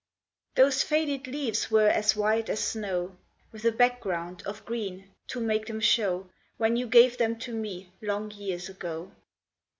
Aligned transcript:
Those 0.55 0.81
faded 0.81 1.27
leaves 1.27 1.69
were 1.69 1.87
as 1.87 2.15
white 2.15 2.49
as 2.49 2.59
snow, 2.59 3.17
With 3.51 3.63
a 3.65 3.71
background 3.71 4.41
of 4.47 4.65
green, 4.65 5.11
to 5.27 5.39
make 5.39 5.67
them 5.67 5.79
show, 5.79 6.27
When 6.57 6.75
you 6.75 6.87
gave 6.87 7.19
them 7.19 7.37
to 7.37 7.53
me 7.53 7.91
long 8.01 8.31
years 8.31 8.67
ago. 8.67 9.11